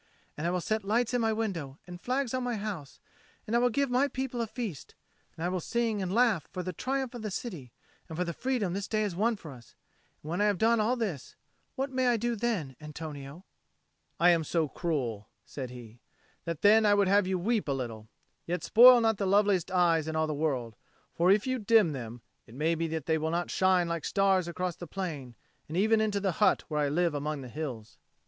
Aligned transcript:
And 0.35 0.47
I 0.47 0.49
will 0.49 0.61
set 0.61 0.83
lights 0.83 1.13
in 1.13 1.21
my 1.21 1.31
window 1.31 1.77
and 1.85 2.01
flags 2.01 2.33
on 2.33 2.43
my 2.43 2.55
house; 2.55 2.99
and 3.45 3.55
I 3.55 3.59
will 3.59 3.69
give 3.69 3.91
my 3.91 4.07
people 4.07 4.41
a 4.41 4.47
feast; 4.47 4.95
and 5.37 5.45
I 5.45 5.47
will 5.49 5.59
sing 5.59 6.01
and 6.01 6.11
laugh 6.11 6.47
for 6.51 6.63
the 6.63 6.73
triumph 6.73 7.13
of 7.13 7.21
the 7.21 7.29
city 7.29 7.71
and 8.09 8.17
for 8.17 8.23
the 8.23 8.33
freedom 8.33 8.73
this 8.73 8.87
day 8.87 9.03
has 9.03 9.15
won 9.15 9.35
for 9.35 9.51
us: 9.51 9.75
and 10.23 10.31
when 10.31 10.41
I 10.41 10.45
have 10.45 10.57
done 10.57 10.79
all 10.79 10.95
this, 10.95 11.35
what 11.75 11.91
may 11.91 12.07
I 12.07 12.17
do 12.17 12.35
then, 12.35 12.75
Antonio?" 12.81 13.45
"I 14.19 14.31
am 14.31 14.43
so 14.43 14.67
cruel," 14.67 15.29
said 15.45 15.69
he, 15.69 15.99
"that 16.45 16.63
then 16.63 16.83
I 16.83 16.95
would 16.95 17.07
have 17.07 17.27
you 17.27 17.37
weep 17.37 17.67
a 17.67 17.71
little: 17.71 18.07
yet 18.47 18.63
spoil 18.63 19.01
not 19.01 19.17
the 19.17 19.27
loveliest 19.27 19.69
eyes 19.69 20.07
in 20.07 20.15
all 20.15 20.25
the 20.25 20.33
world; 20.33 20.75
for 21.13 21.29
if 21.29 21.45
you 21.45 21.59
dim 21.59 21.91
them, 21.91 22.23
it 22.47 22.55
may 22.55 22.73
be 22.73 22.87
that 22.87 23.05
they 23.05 23.19
will 23.19 23.29
not 23.29 23.51
shine 23.51 23.87
like 23.87 24.05
stars 24.05 24.47
across 24.47 24.75
the 24.75 24.87
plain 24.87 25.35
and 25.67 25.77
even 25.77 26.01
into 26.01 26.19
the 26.19 26.31
hut 26.41 26.63
where 26.69 26.79
I 26.79 26.89
live 26.89 27.13
among 27.13 27.41
the 27.41 27.49
hills." 27.49 27.99